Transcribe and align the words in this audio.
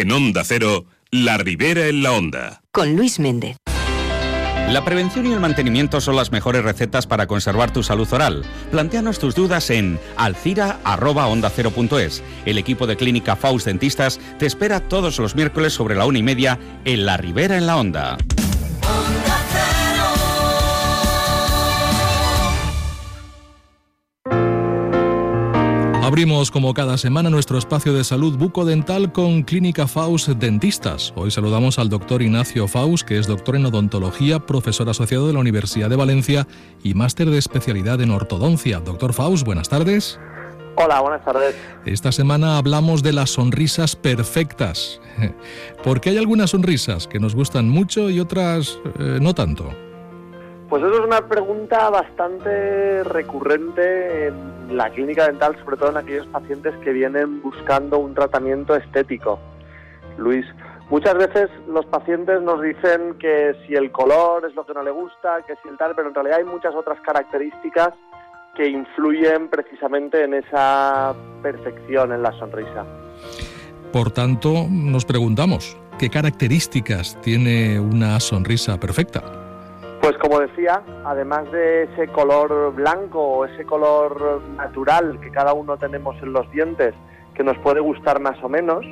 En 0.00 0.12
Onda 0.12 0.44
Cero, 0.44 0.84
La 1.10 1.38
Ribera 1.38 1.86
en 1.86 2.02
la 2.02 2.12
Onda. 2.12 2.60
Con 2.70 2.96
Luis 2.96 3.18
Méndez. 3.18 3.56
La 4.68 4.84
prevención 4.84 5.24
y 5.24 5.32
el 5.32 5.40
mantenimiento 5.40 6.02
son 6.02 6.16
las 6.16 6.30
mejores 6.30 6.64
recetas 6.64 7.06
para 7.06 7.26
conservar 7.26 7.72
tu 7.72 7.82
salud 7.82 8.06
oral. 8.12 8.44
Planteanos 8.70 9.18
tus 9.18 9.34
dudas 9.34 9.70
en 9.70 9.98
alcira.onda0.es. 10.18 12.22
El 12.44 12.58
equipo 12.58 12.86
de 12.86 12.98
Clínica 12.98 13.36
Faust 13.36 13.64
Dentistas 13.64 14.20
te 14.38 14.44
espera 14.44 14.80
todos 14.80 15.18
los 15.18 15.34
miércoles 15.34 15.72
sobre 15.72 15.94
la 15.94 16.04
una 16.04 16.18
y 16.18 16.22
media 16.22 16.58
en 16.84 17.06
La 17.06 17.16
Ribera 17.16 17.56
en 17.56 17.66
la 17.66 17.78
Onda. 17.78 18.18
Abrimos 26.06 26.52
como 26.52 26.72
cada 26.72 26.98
semana 26.98 27.30
nuestro 27.30 27.58
espacio 27.58 27.92
de 27.92 28.04
salud 28.04 28.38
bucodental 28.38 29.10
con 29.10 29.42
Clínica 29.42 29.88
Faust 29.88 30.28
Dentistas. 30.28 31.12
Hoy 31.16 31.32
saludamos 31.32 31.80
al 31.80 31.88
doctor 31.88 32.22
Ignacio 32.22 32.68
Faust, 32.68 33.04
que 33.04 33.18
es 33.18 33.26
doctor 33.26 33.56
en 33.56 33.66
odontología, 33.66 34.38
profesor 34.38 34.88
asociado 34.88 35.26
de 35.26 35.32
la 35.32 35.40
Universidad 35.40 35.90
de 35.90 35.96
Valencia 35.96 36.46
y 36.84 36.94
máster 36.94 37.28
de 37.28 37.38
especialidad 37.38 38.00
en 38.02 38.12
ortodoncia. 38.12 38.78
Doctor 38.78 39.14
Faust, 39.14 39.44
buenas 39.44 39.68
tardes. 39.68 40.20
Hola, 40.76 41.00
buenas 41.00 41.24
tardes. 41.24 41.56
Esta 41.84 42.12
semana 42.12 42.56
hablamos 42.56 43.02
de 43.02 43.12
las 43.12 43.30
sonrisas 43.30 43.96
perfectas. 43.96 45.00
Porque 45.82 46.10
hay 46.10 46.18
algunas 46.18 46.50
sonrisas 46.50 47.08
que 47.08 47.18
nos 47.18 47.34
gustan 47.34 47.68
mucho 47.68 48.10
y 48.10 48.20
otras 48.20 48.78
eh, 49.00 49.18
no 49.20 49.34
tanto. 49.34 49.72
Pues 50.68 50.82
eso 50.82 50.94
es 50.94 51.06
una 51.06 51.28
pregunta 51.28 51.90
bastante 51.90 53.04
recurrente 53.04 54.26
en 54.26 54.76
la 54.76 54.90
clínica 54.90 55.26
dental, 55.26 55.56
sobre 55.64 55.76
todo 55.76 55.90
en 55.90 55.96
aquellos 55.98 56.26
pacientes 56.26 56.74
que 56.82 56.92
vienen 56.92 57.40
buscando 57.40 57.98
un 57.98 58.14
tratamiento 58.14 58.74
estético. 58.74 59.38
Luis, 60.18 60.44
muchas 60.90 61.14
veces 61.14 61.50
los 61.68 61.86
pacientes 61.86 62.42
nos 62.42 62.60
dicen 62.60 63.14
que 63.20 63.54
si 63.64 63.74
el 63.74 63.92
color 63.92 64.44
es 64.44 64.56
lo 64.56 64.66
que 64.66 64.74
no 64.74 64.82
le 64.82 64.90
gusta, 64.90 65.42
que 65.46 65.54
si 65.62 65.68
el 65.68 65.78
tal, 65.78 65.94
pero 65.94 66.08
en 66.08 66.14
realidad 66.14 66.38
hay 66.38 66.44
muchas 66.44 66.74
otras 66.74 67.00
características 67.00 67.90
que 68.56 68.66
influyen 68.66 69.48
precisamente 69.48 70.24
en 70.24 70.34
esa 70.34 71.14
perfección 71.42 72.10
en 72.10 72.22
la 72.22 72.32
sonrisa. 72.32 72.84
Por 73.92 74.10
tanto, 74.10 74.66
nos 74.68 75.04
preguntamos, 75.04 75.76
¿qué 75.96 76.10
características 76.10 77.20
tiene 77.20 77.78
una 77.78 78.18
sonrisa 78.18 78.80
perfecta? 78.80 79.45
Pues 80.06 80.18
como 80.18 80.38
decía, 80.38 80.82
además 81.04 81.50
de 81.50 81.82
ese 81.82 82.06
color 82.06 82.72
blanco 82.72 83.20
o 83.20 83.44
ese 83.44 83.64
color 83.64 84.40
natural 84.56 85.18
que 85.18 85.32
cada 85.32 85.52
uno 85.52 85.76
tenemos 85.78 86.14
en 86.22 86.32
los 86.32 86.48
dientes, 86.52 86.94
que 87.34 87.42
nos 87.42 87.58
puede 87.58 87.80
gustar 87.80 88.20
más 88.20 88.40
o 88.44 88.48
menos, 88.48 88.86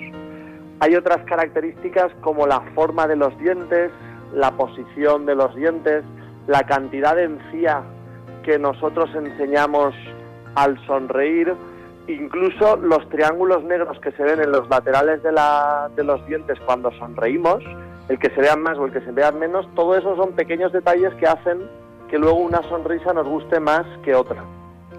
hay 0.80 0.96
otras 0.96 1.24
características 1.24 2.10
como 2.20 2.48
la 2.48 2.62
forma 2.74 3.06
de 3.06 3.14
los 3.14 3.38
dientes, 3.38 3.92
la 4.32 4.50
posición 4.56 5.24
de 5.24 5.36
los 5.36 5.54
dientes, 5.54 6.02
la 6.48 6.64
cantidad 6.64 7.14
de 7.14 7.26
encía 7.26 7.84
que 8.42 8.58
nosotros 8.58 9.08
enseñamos 9.14 9.94
al 10.56 10.84
sonreír, 10.84 11.54
incluso 12.08 12.74
los 12.74 13.08
triángulos 13.10 13.62
negros 13.62 14.00
que 14.00 14.10
se 14.10 14.22
ven 14.24 14.40
en 14.40 14.50
los 14.50 14.68
laterales 14.68 15.22
de, 15.22 15.30
de 15.30 16.02
los 16.02 16.26
dientes 16.26 16.58
cuando 16.66 16.90
sonreímos, 16.98 17.62
el 18.08 18.18
que 18.18 18.30
se 18.30 18.40
vean 18.40 18.62
más 18.62 18.78
o 18.78 18.86
el 18.86 18.92
que 18.92 19.00
se 19.00 19.12
vean 19.12 19.38
menos, 19.38 19.66
todo 19.74 19.96
eso 19.96 20.16
son 20.16 20.32
pequeños 20.32 20.72
detalles 20.72 21.14
que 21.14 21.26
hacen 21.26 21.62
que 22.08 22.18
luego 22.18 22.36
una 22.36 22.62
sonrisa 22.68 23.12
nos 23.12 23.26
guste 23.26 23.60
más 23.60 23.84
que 24.04 24.14
otra. 24.14 24.44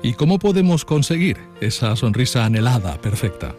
¿Y 0.01 0.13
cómo 0.13 0.39
podemos 0.39 0.85
conseguir 0.85 1.37
esa 1.61 1.95
sonrisa 1.95 2.45
anhelada, 2.45 2.97
perfecta? 2.97 3.53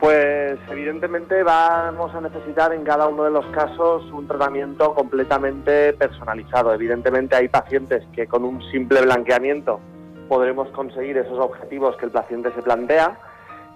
Pues 0.00 0.58
evidentemente 0.70 1.42
vamos 1.42 2.14
a 2.14 2.20
necesitar 2.20 2.72
en 2.74 2.84
cada 2.84 3.08
uno 3.08 3.24
de 3.24 3.30
los 3.30 3.46
casos 3.46 4.04
un 4.12 4.26
tratamiento 4.26 4.94
completamente 4.94 5.92
personalizado. 5.94 6.74
Evidentemente 6.74 7.36
hay 7.36 7.48
pacientes 7.48 8.02
que 8.14 8.26
con 8.26 8.44
un 8.44 8.62
simple 8.70 9.00
blanqueamiento 9.00 9.80
podremos 10.28 10.68
conseguir 10.68 11.16
esos 11.16 11.38
objetivos 11.38 11.96
que 11.96 12.06
el 12.06 12.10
paciente 12.10 12.52
se 12.54 12.62
plantea 12.62 13.18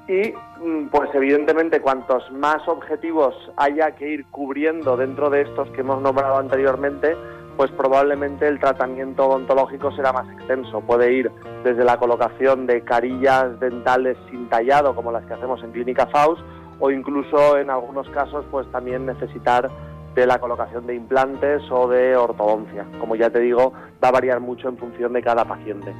y 0.09 0.33
mm, 0.65 0.89
pues 0.91 1.11
evidentemente 1.15 1.81
cuantos 1.81 2.31
más 2.33 2.67
objetivos 2.67 3.35
haya 3.57 3.93
que 3.93 4.09
ir 4.09 4.27
cubriendo 4.27 4.97
dentro 4.97 5.29
de 5.29 5.43
estos 5.43 5.69
que 5.71 5.83
hemos 5.83 6.01
nombrado 6.01 6.39
anteriormente, 6.39 7.15
pues 7.59 7.71
probablemente 7.73 8.49
el 8.49 8.59
tratamiento 8.59 9.29
odontológico 9.29 9.93
será 9.93 10.13
más 10.13 10.29
extenso. 10.33 10.81
Puede 10.81 11.13
ir 11.13 11.31
desde 11.63 11.85
la 11.85 11.99
colocación 11.99 12.67
de 12.67 12.83
carillas 12.83 13.61
dentales 13.61 14.17
sin 14.31 14.49
tallado, 14.49 14.95
como 14.95 15.13
las 15.13 15.25
que 15.27 15.35
hacemos 15.35 15.63
en 15.63 15.73
Clínica 15.73 16.07
Faust, 16.07 16.41
o 16.81 16.91
incluso 16.91 17.59
en 17.59 17.69
algunos 17.69 18.09
casos 18.11 18.47
pues 18.51 18.71
también 18.71 19.05
necesitar 19.05 19.69
de 20.15 20.27
la 20.27 20.39
colocación 20.39 20.87
de 20.87 20.95
implantes 20.95 21.63
o 21.71 21.87
de 21.89 22.17
ortodoncia. 22.17 22.87
Como 22.99 23.15
ya 23.15 23.29
te 23.29 23.41
digo, 23.41 23.73
va 24.03 24.09
a 24.09 24.13
variar 24.13 24.41
mucho 24.41 24.69
en 24.69 24.79
función 24.79 25.13
de 25.13 25.23
cada 25.23 25.45
paciente. 25.45 25.93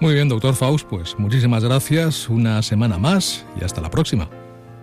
Muy 0.00 0.14
bien, 0.14 0.28
doctor 0.28 0.54
Faust, 0.54 0.88
pues 0.88 1.18
muchísimas 1.18 1.64
gracias, 1.64 2.28
una 2.28 2.62
semana 2.62 2.98
más 2.98 3.44
y 3.60 3.64
hasta 3.64 3.80
la 3.80 3.90
próxima. 3.90 4.28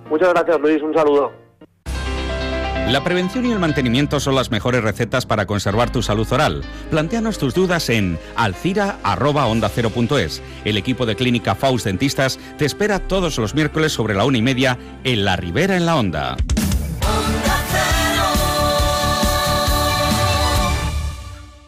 Muchas 0.10 0.30
gracias, 0.30 0.60
Luis, 0.60 0.82
un 0.82 0.94
saludo. 0.94 1.46
La 2.90 3.04
prevención 3.04 3.48
y 3.48 3.52
el 3.52 3.58
mantenimiento 3.58 4.20
son 4.20 4.36
las 4.36 4.52
mejores 4.52 4.84
recetas 4.84 5.26
para 5.26 5.48
conservar 5.48 5.92
tu 5.92 6.04
salud 6.04 6.32
oral. 6.32 6.64
Planteanos 6.92 7.40
tus 7.40 7.56
dudas 7.56 7.90
en 7.90 8.20
alcira.onda0.es. 8.36 10.44
El 10.66 10.78
equipo 10.78 11.08
de 11.08 11.16
Clínica 11.16 11.56
Faust 11.56 11.86
Dentistas 11.86 12.40
te 12.60 12.66
espera 12.66 13.00
todos 13.00 13.40
los 13.40 13.56
miércoles 13.56 13.92
sobre 13.92 14.14
la 14.14 14.26
una 14.26 14.38
y 14.38 14.44
media 14.44 14.78
en 15.04 15.26
La 15.26 15.36
Ribera 15.36 15.78
en 15.78 15.88
la 15.88 15.96
Onda. 15.96 16.38